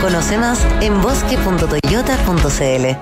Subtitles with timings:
[0.00, 2.96] Conoce más en bosque.toyota.cl.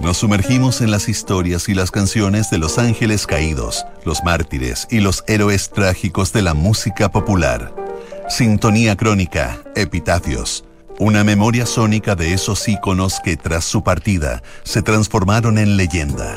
[0.00, 5.00] Nos sumergimos en las historias y las canciones de los ángeles caídos, los mártires y
[5.00, 7.74] los héroes trágicos de la música popular.
[8.28, 10.64] Sintonía crónica, epitafios.
[11.00, 16.36] Una memoria sónica de esos íconos que tras su partida se transformaron en leyenda.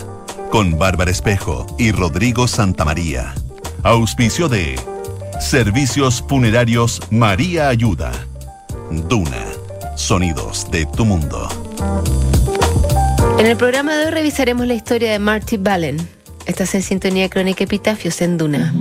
[0.49, 3.35] Con Bárbara Espejo y Rodrigo Santamaría.
[3.83, 4.79] Auspicio de
[5.43, 8.11] Servicios Funerarios María Ayuda.
[9.09, 9.45] Duna.
[9.95, 11.49] Sonidos de tu mundo.
[13.37, 15.97] En el programa de hoy revisaremos la historia de Marty Ballen.
[16.45, 18.73] Estás en sintonía crónica Epitafios en Duna.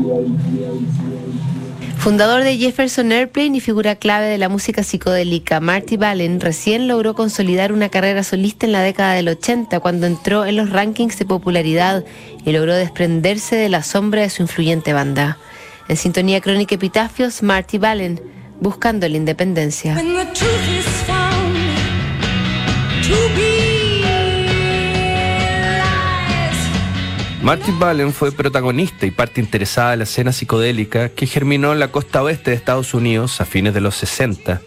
[1.99, 7.15] Fundador de Jefferson Airplane y figura clave de la música psicodélica, Marty Ballen recién logró
[7.15, 11.27] consolidar una carrera solista en la década del 80 cuando entró en los rankings de
[11.27, 12.05] popularidad
[12.47, 15.39] y logró desprenderse de la sombra de su influyente banda.
[15.89, 18.21] En sintonía crónica Epitafios, Marty Ballen,
[18.61, 20.01] buscando la independencia.
[27.43, 31.89] Marty Ballen fue protagonista y parte interesada de la escena psicodélica que germinó en la
[31.89, 34.61] costa oeste de Estados Unidos a fines de los 60.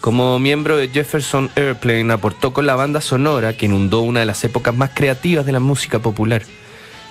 [0.00, 4.42] Como miembro de Jefferson Airplane aportó con la banda sonora que inundó una de las
[4.42, 6.42] épocas más creativas de la música popular.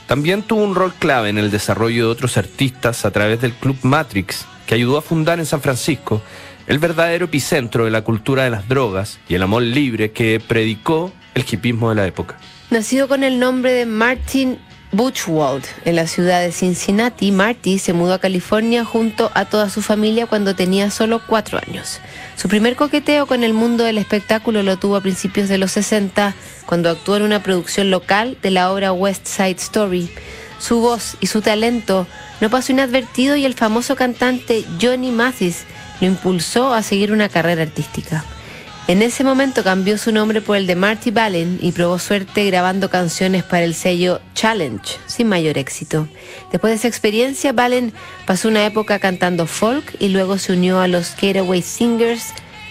[0.08, 3.78] También tuvo un rol clave en el desarrollo de otros artistas a través del Club
[3.82, 6.22] Matrix, que ayudó a fundar en San Francisco
[6.68, 11.12] el verdadero epicentro de la cultura de las drogas y el amor libre que predicó
[11.34, 12.38] el hipismo de la época.
[12.72, 14.58] Nacido con el nombre de Martin
[14.92, 19.82] Butchwald, en la ciudad de Cincinnati, Marty se mudó a California junto a toda su
[19.82, 22.00] familia cuando tenía solo cuatro años.
[22.36, 26.34] Su primer coqueteo con el mundo del espectáculo lo tuvo a principios de los 60,
[26.66, 30.10] cuando actuó en una producción local de la obra West Side Story.
[30.60, 32.08] Su voz y su talento
[32.40, 35.64] no pasó inadvertido y el famoso cantante Johnny Mathis
[36.00, 38.24] lo impulsó a seguir una carrera artística.
[38.88, 42.92] En ese momento cambió su nombre por el de Marty Ballen y probó suerte grabando
[42.92, 46.08] canciones para el sello Challenge, sin mayor éxito.
[46.52, 47.94] Después de esa experiencia, Ballen
[48.28, 52.26] pasó una época cantando folk y luego se unió a los Getaway Singers,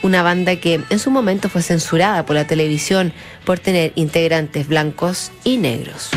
[0.04, 3.12] una banda que en su momento fue censurada por la televisión
[3.44, 6.10] por tener integrantes blancos y negros.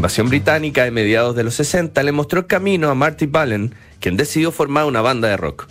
[0.00, 4.16] Invasión británica de mediados de los 60 le mostró el camino a Marty Ballen, quien
[4.16, 5.66] decidió formar una banda de rock.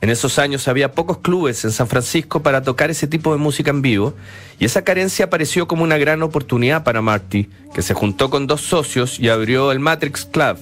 [0.00, 3.70] En esos años había pocos clubes en San Francisco para tocar ese tipo de música
[3.70, 4.14] en vivo
[4.60, 8.60] y esa carencia apareció como una gran oportunidad para Marty, que se juntó con dos
[8.60, 10.58] socios y abrió el Matrix Club.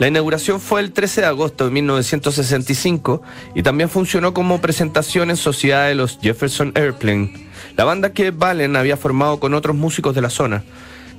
[0.00, 3.22] La inauguración fue el 13 de agosto de 1965
[3.54, 8.74] y también funcionó como presentación en sociedad de los Jefferson Airplane, la banda que Valen
[8.74, 10.64] había formado con otros músicos de la zona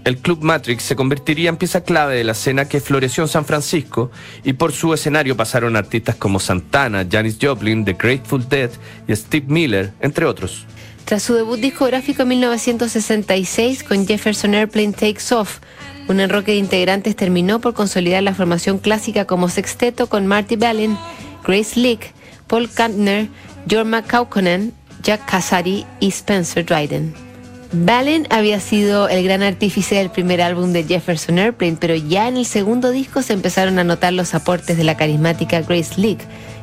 [0.09, 3.45] el Club Matrix se convertiría en pieza clave de la escena que floreció en San
[3.45, 4.09] Francisco
[4.44, 8.71] y por su escenario pasaron artistas como Santana, Janis Joplin, The Grateful Dead
[9.07, 10.65] y Steve Miller, entre otros.
[11.06, 15.59] Tras su debut discográfico en 1966 con Jefferson Airplane Takes Off,
[16.07, 20.97] un enroque de integrantes terminó por consolidar la formación clásica como sexteto con Marty Balin,
[21.45, 22.13] Grace Leak,
[22.47, 23.27] Paul Kantner,
[23.69, 24.73] Jorma Kaukonen,
[25.03, 27.28] Jack Casari y Spencer Dryden.
[27.71, 32.38] Balin había sido el gran artífice del primer álbum de Jefferson Airplane, pero ya en
[32.38, 36.19] el segundo disco se empezaron a notar los aportes de la carismática Grace Leak,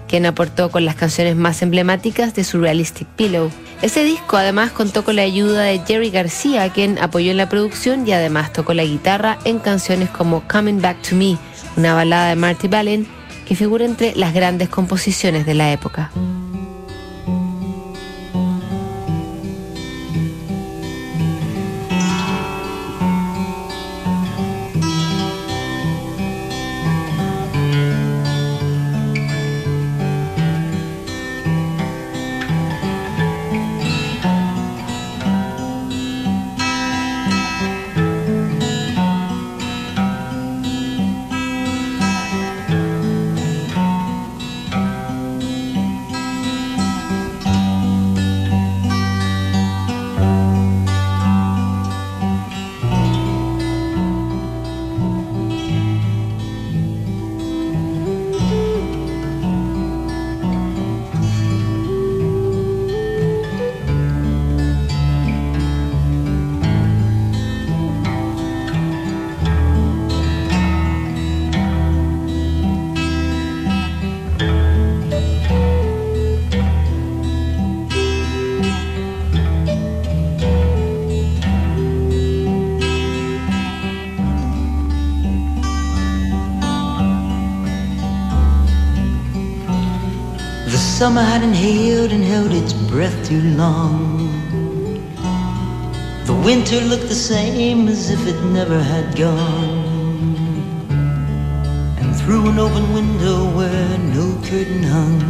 [0.08, 3.52] quien aportó con las canciones más emblemáticas de su Realistic Pillow.
[3.82, 8.06] Ese disco además contó con la ayuda de Jerry García, quien apoyó en la producción
[8.06, 11.38] y además tocó la guitarra en canciones como Coming Back to Me,
[11.76, 13.06] una balada de Marty Balin
[13.46, 16.10] que figura entre las grandes composiciones de la época.
[90.98, 94.30] Summer had inhaled and held its breath too long.
[96.24, 100.88] The winter looked the same as if it never had gone.
[102.00, 105.20] And through an open window where no curtain hung,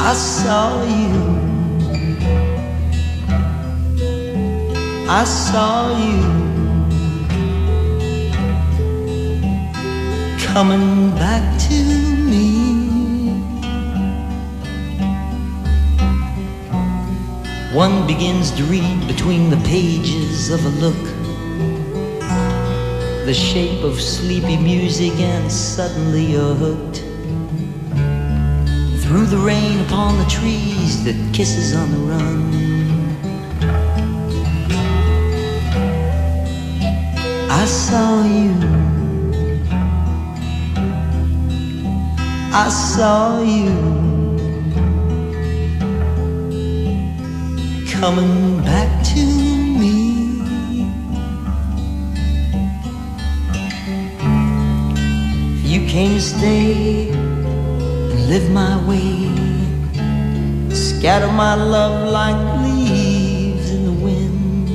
[0.00, 1.24] I saw you.
[5.10, 6.55] I saw you.
[10.56, 11.74] Coming back to
[12.30, 12.64] me.
[17.74, 21.04] One begins to read between the pages of a look,
[23.26, 27.00] the shape of sleepy music, and suddenly you're hooked.
[29.02, 32.40] Through the rain upon the trees that kisses on the run.
[37.50, 38.85] I saw you
[42.58, 43.68] I saw you
[47.86, 49.22] coming back to
[49.80, 49.98] me.
[55.70, 59.28] You came to stay and live my way,
[60.74, 64.68] scatter my love like leaves in the wind.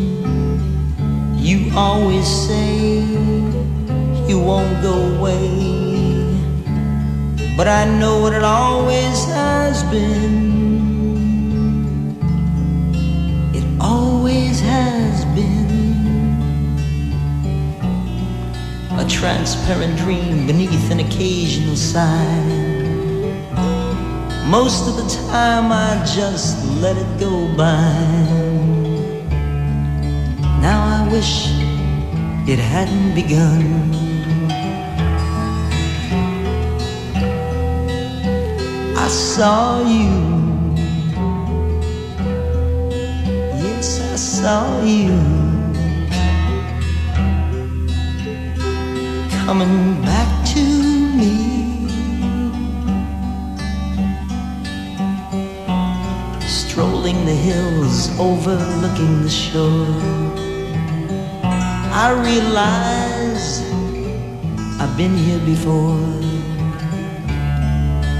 [1.35, 2.99] You always say
[4.29, 5.70] you won't go away
[7.57, 10.51] but I know what it always has been.
[13.53, 15.71] It always has been
[18.97, 22.71] a transparent dream beneath an occasional sigh.
[24.47, 28.51] Most of the time I just let it go by.
[30.61, 31.47] Now I wish
[32.47, 34.10] it hadn't begun.
[39.11, 40.13] Saw you.
[43.61, 45.19] Yes, I saw you.
[49.45, 50.63] Coming back to
[51.19, 51.35] me.
[56.47, 59.87] Strolling the hills, overlooking the shore.
[62.03, 63.61] I realize
[64.79, 66.30] I've been here before.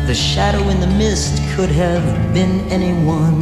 [0.08, 3.42] The shadow in the mist could have been anyone.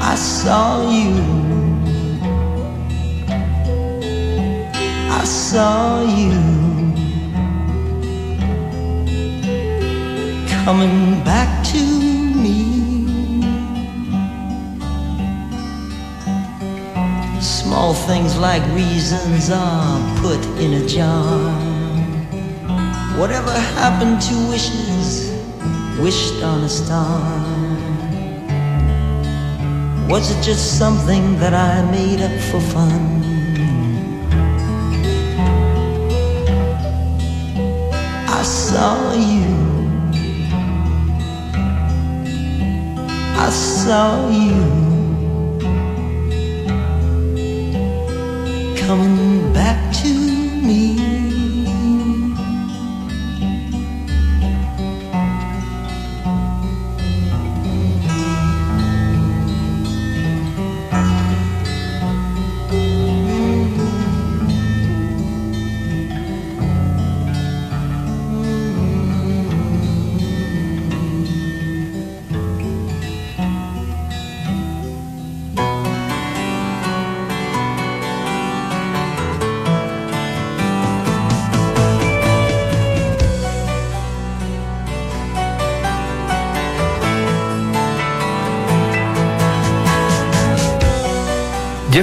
[0.00, 1.14] I saw you.
[5.20, 6.32] I saw you
[10.64, 11.91] coming back to
[17.72, 21.50] Small things like reasons are put in a jar.
[23.18, 23.50] Whatever
[23.80, 25.32] happened to wishes
[25.98, 27.18] wished on a star?
[30.06, 33.02] Was it just something that I made up for fun?
[38.28, 39.48] I saw you.
[43.38, 44.81] I saw you
[48.92, 49.81] coming back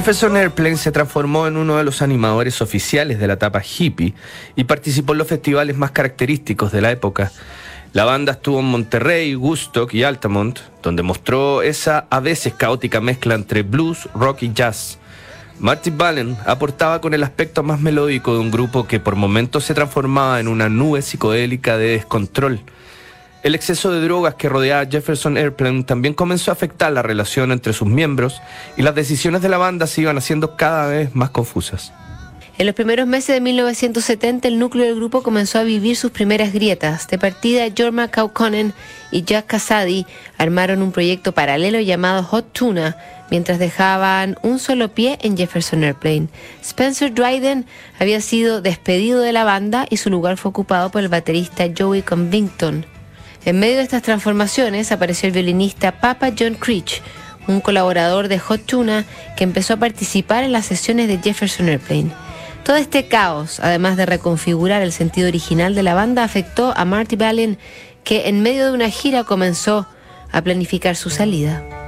[0.00, 4.14] Jefferson Airplane se transformó en uno de los animadores oficiales de la etapa hippie
[4.56, 7.30] y participó en los festivales más característicos de la época.
[7.92, 13.34] La banda estuvo en Monterrey, Woodstock y Altamont, donde mostró esa a veces caótica mezcla
[13.34, 14.98] entre blues, rock y jazz.
[15.58, 19.74] Marty Ballen aportaba con el aspecto más melódico de un grupo que por momentos se
[19.74, 22.60] transformaba en una nube psicodélica de descontrol.
[23.42, 27.72] El exceso de drogas que rodeaba Jefferson Airplane también comenzó a afectar la relación entre
[27.72, 28.42] sus miembros
[28.76, 31.92] y las decisiones de la banda se iban haciendo cada vez más confusas.
[32.58, 36.52] En los primeros meses de 1970, el núcleo del grupo comenzó a vivir sus primeras
[36.52, 37.08] grietas.
[37.08, 38.74] De partida, Jorma Kaukonen
[39.10, 40.04] y Jack Casady
[40.36, 42.98] armaron un proyecto paralelo llamado Hot Tuna,
[43.30, 46.28] mientras dejaban un solo pie en Jefferson Airplane.
[46.60, 47.64] Spencer Dryden
[47.98, 52.02] había sido despedido de la banda y su lugar fue ocupado por el baterista Joey
[52.02, 52.99] Convington.
[53.44, 57.00] En medio de estas transformaciones apareció el violinista Papa John Creech,
[57.48, 59.06] un colaborador de Hot Tuna
[59.36, 62.10] que empezó a participar en las sesiones de Jefferson Airplane.
[62.64, 67.16] Todo este caos, además de reconfigurar el sentido original de la banda, afectó a Marty
[67.16, 67.58] Balin,
[68.04, 69.86] que en medio de una gira comenzó
[70.30, 71.79] a planificar su salida.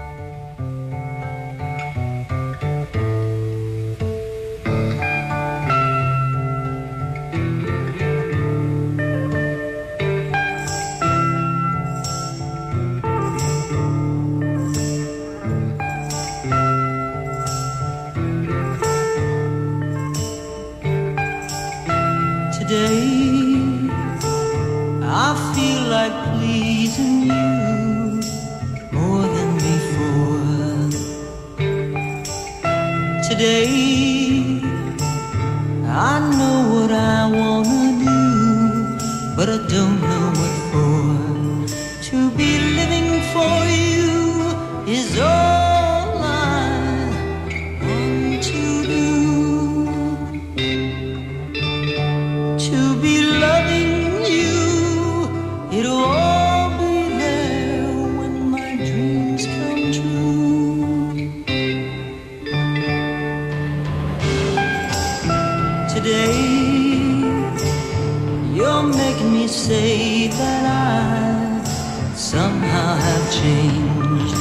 [69.21, 74.37] You're me say that I somehow have changed.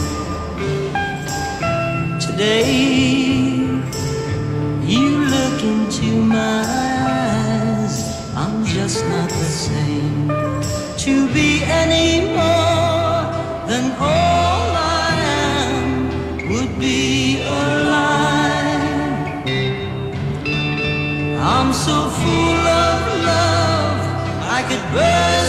[2.26, 2.72] Today,
[4.84, 7.96] you look into my eyes,
[8.36, 10.28] I'm just not the same.
[11.00, 12.34] To be any
[24.94, 25.41] Hey!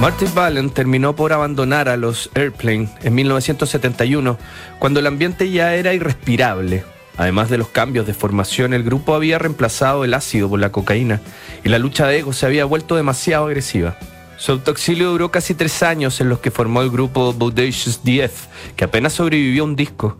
[0.00, 4.38] Martin Ballen terminó por abandonar a los Airplane en 1971,
[4.78, 6.84] cuando el ambiente ya era irrespirable.
[7.18, 11.20] Además de los cambios de formación, el grupo había reemplazado el ácido por la cocaína
[11.62, 13.98] y la lucha de ego se había vuelto demasiado agresiva.
[14.38, 18.84] Su autoexilio duró casi tres años en los que formó el grupo Bodacious DF, que
[18.84, 20.16] apenas sobrevivió un disco.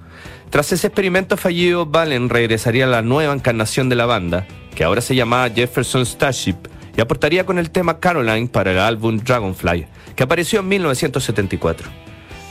[0.50, 5.00] Tras ese experimento fallido, Ballen regresaría a la nueva encarnación de la banda, que ahora
[5.00, 6.56] se llamaba Jefferson Starship,
[7.00, 11.88] y aportaría con el tema Caroline para el álbum Dragonfly, que apareció en 1974.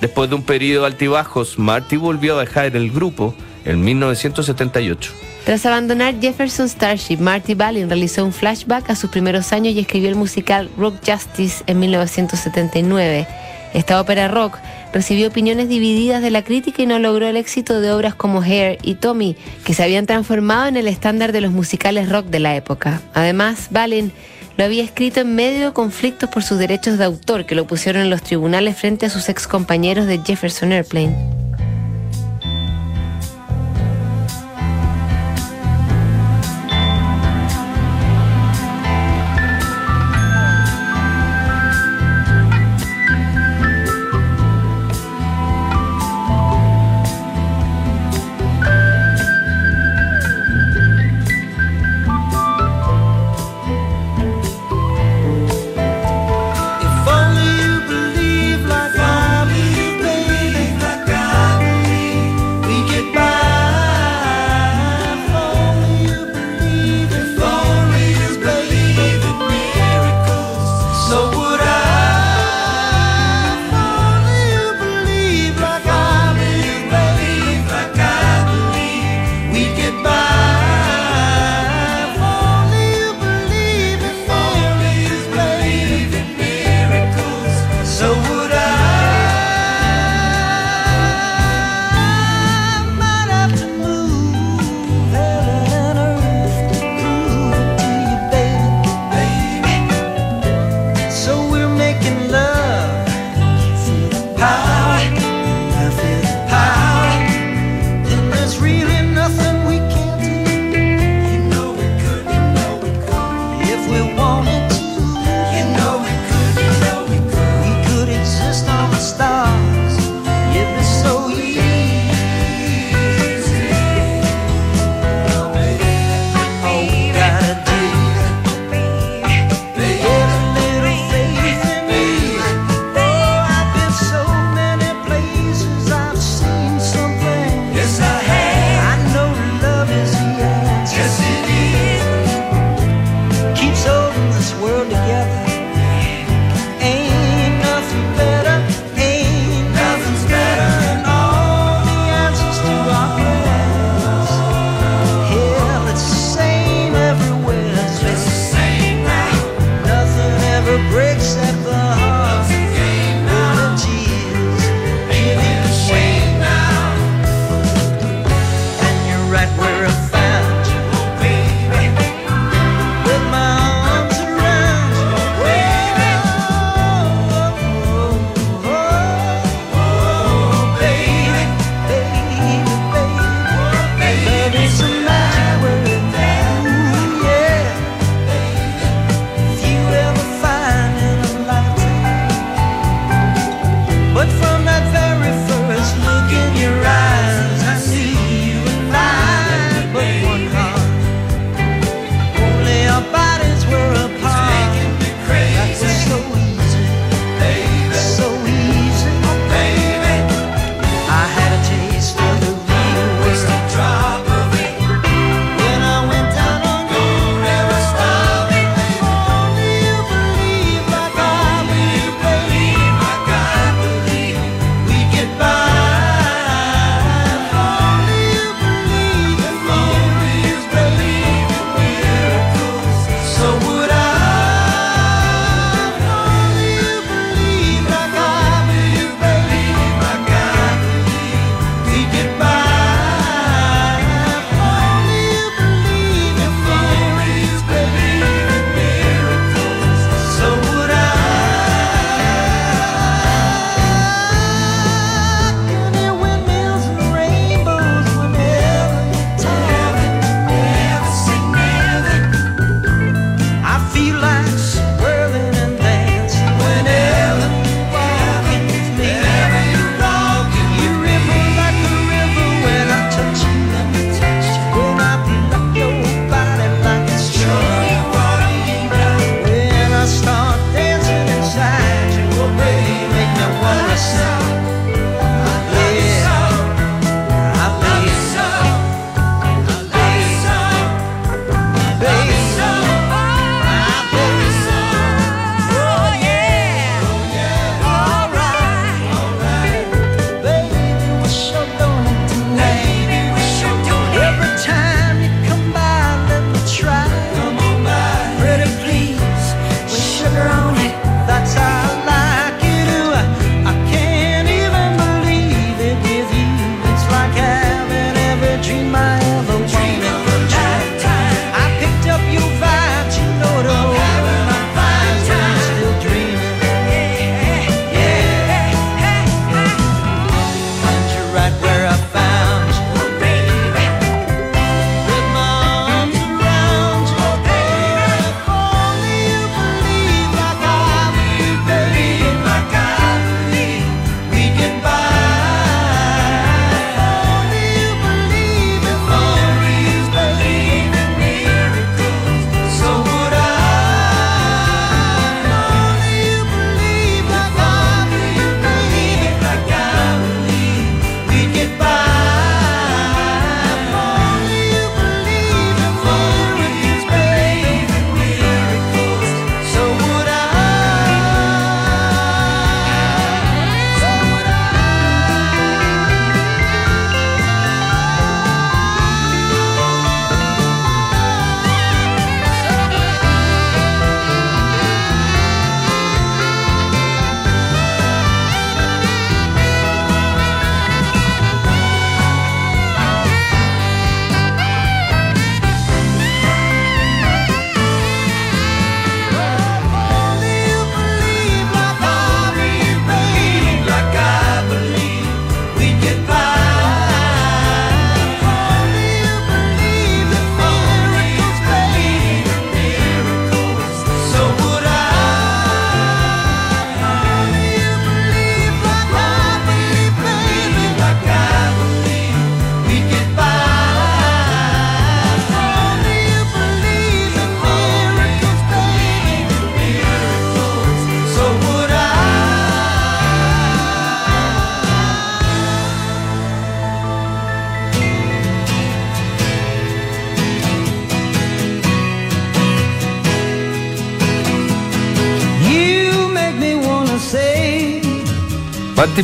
[0.01, 5.11] Después de un periodo de altibajos, Marty volvió a dejar el grupo en 1978.
[5.45, 10.09] Tras abandonar Jefferson Starship, Marty Balin realizó un flashback a sus primeros años y escribió
[10.09, 13.27] el musical Rock Justice en 1979.
[13.75, 14.57] Esta ópera rock
[14.91, 18.79] recibió opiniones divididas de la crítica y no logró el éxito de obras como Hair
[18.81, 22.55] y Tommy, que se habían transformado en el estándar de los musicales rock de la
[22.55, 22.99] época.
[23.13, 24.11] Además, Balin
[24.59, 28.01] lo había escrito en medio de conflictos por sus derechos de autor que lo pusieron
[28.01, 31.38] en los tribunales frente a sus ex compañeros de Jefferson Airplane.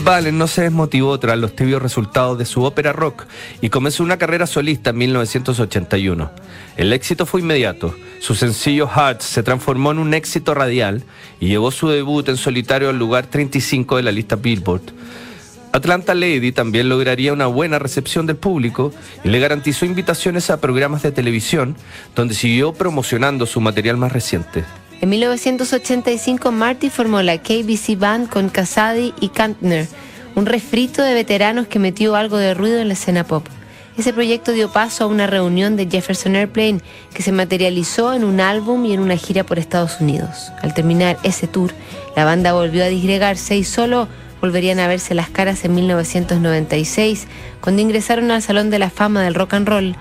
[0.03, 3.25] Ballen no se desmotivó tras los tibios resultados de su ópera rock
[3.61, 6.31] y comenzó una carrera solista en 1981.
[6.75, 7.95] El éxito fue inmediato.
[8.19, 11.03] Su sencillo Hearts se transformó en un éxito radial
[11.39, 14.93] y llevó su debut en solitario al lugar 35 de la lista Billboard.
[15.71, 21.03] Atlanta Lady también lograría una buena recepción del público y le garantizó invitaciones a programas
[21.03, 21.75] de televisión,
[22.15, 24.63] donde siguió promocionando su material más reciente.
[25.01, 29.87] En 1985 Marty formó la KBC Band con Casady y Kantner,
[30.35, 33.45] un refrito de veteranos que metió algo de ruido en la escena pop.
[33.97, 36.81] Ese proyecto dio paso a una reunión de Jefferson Airplane
[37.13, 40.51] que se materializó en un álbum y en una gira por Estados Unidos.
[40.61, 41.71] Al terminar ese tour,
[42.15, 44.09] la banda volvió a disgregarse y solo
[44.41, 47.27] volverían a verse las caras en 1996,
[47.61, 49.95] cuando ingresaron al Salón de la Fama del Rock and Roll.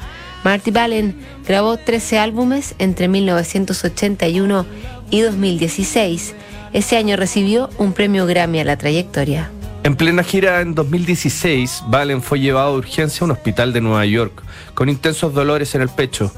[0.44, 1.16] Marty Ballen
[1.48, 4.66] grabó 13 álbumes entre 1981
[5.10, 6.34] y 2016.
[6.74, 9.50] Ese año recibió un premio Grammy a la trayectoria.
[9.84, 14.04] En plena gira en 2016, Ballen fue llevado a urgencia a un hospital de Nueva
[14.04, 14.42] York
[14.74, 16.30] con intensos dolores en el pecho.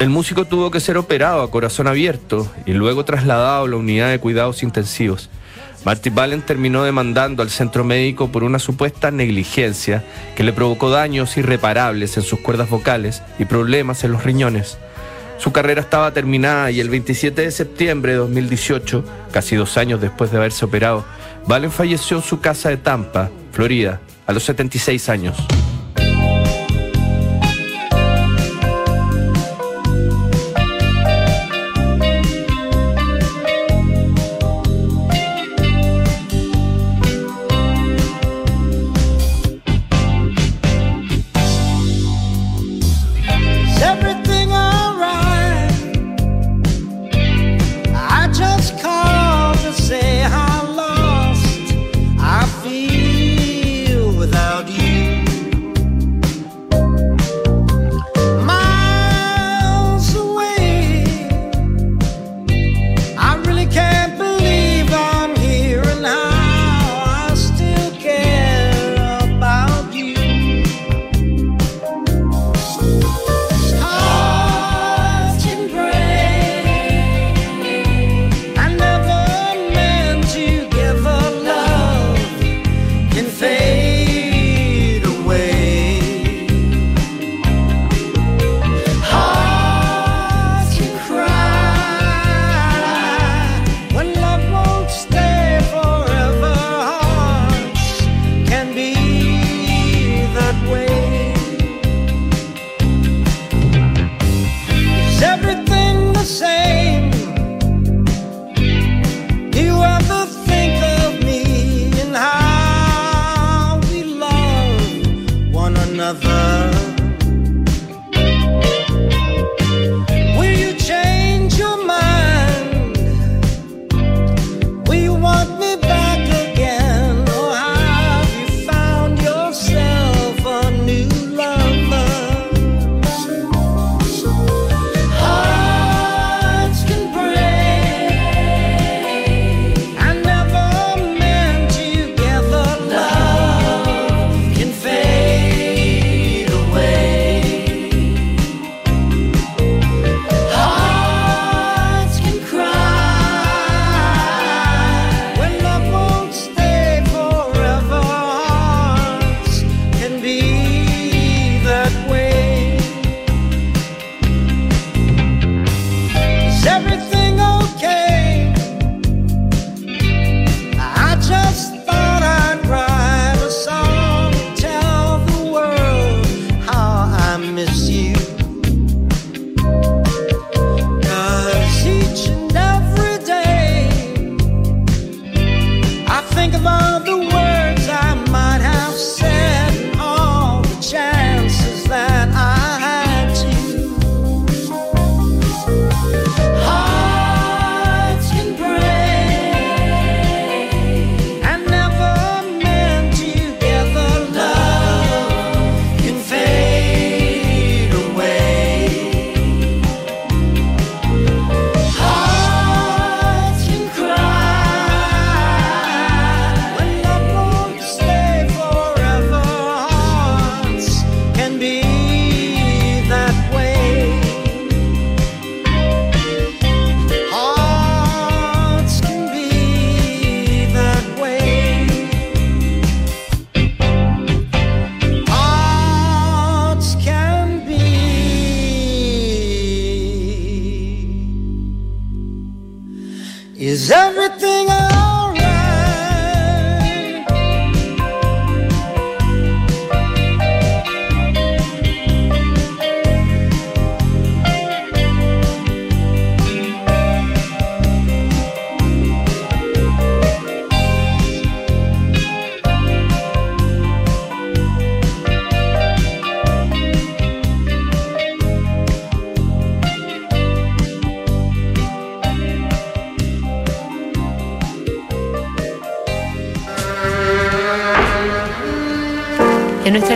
[0.00, 4.10] El músico tuvo que ser operado a corazón abierto y luego trasladado a la unidad
[4.10, 5.30] de cuidados intensivos.
[5.84, 10.04] Marty Ballen terminó demandando al centro médico por una supuesta negligencia
[10.36, 14.78] que le provocó daños irreparables en sus cuerdas vocales y problemas en los riñones.
[15.38, 20.30] Su carrera estaba terminada y el 27 de septiembre de 2018, casi dos años después
[20.30, 21.04] de haberse operado,
[21.48, 25.36] Ballen falleció en su casa de Tampa, Florida, a los 76 años.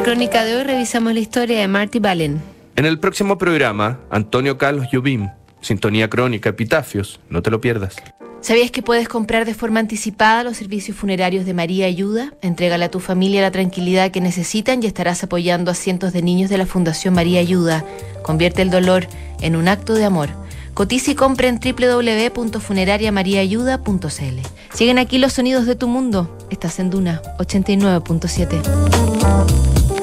[0.07, 2.41] Crónica de hoy revisamos la historia de Marty Ballen.
[2.77, 7.97] En el próximo programa, Antonio Carlos Jobim, Sintonía Crónica, Epitafios, no te lo pierdas.
[8.41, 12.35] ¿Sabías que puedes comprar de forma anticipada los servicios funerarios de María Ayuda?
[12.41, 16.51] Entrégale a tu familia la tranquilidad que necesitan y estarás apoyando a cientos de niños
[16.51, 17.85] de la Fundación María Ayuda.
[18.23, 19.09] Convierte el dolor
[19.41, 20.29] en un acto de amor.
[20.75, 24.41] Cotiza y compra en www.funerariamariaayuda.cl.
[24.73, 26.39] Siguen aquí los sonidos de tu mundo.
[26.49, 29.16] Estás en Duna 89.7.